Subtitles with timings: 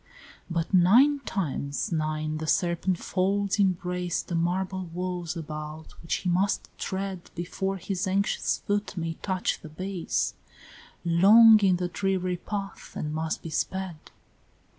[0.01, 0.41] XXVI.
[0.49, 6.71] But nine times nine the serpent folds embrace The marble walls about which he must
[6.79, 10.33] tread Before his anxious foot may touch the base:
[11.05, 13.99] Long in the dreary path, and must be sped!